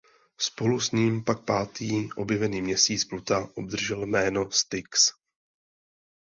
Spolu 0.37 0.79
s 0.79 0.91
ním 0.91 1.23
pak 1.23 1.45
pátý 1.45 2.09
objevený 2.15 2.61
měsíc 2.61 3.05
Pluta 3.05 3.49
obdržel 3.55 4.05
jméno 4.05 4.51
Styx. 4.51 5.13